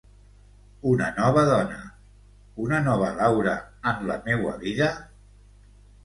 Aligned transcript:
Una 0.91 1.09
nova 1.17 1.41
dona... 1.49 1.75
una 2.63 2.79
nova 2.87 3.09
Laura 3.19 3.53
en 3.91 4.01
la 4.13 4.17
meua 4.29 4.55
vida? 4.65 4.89